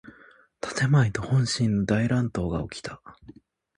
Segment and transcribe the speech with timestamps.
[0.61, 3.03] 建前と本心の大乱闘がおきた。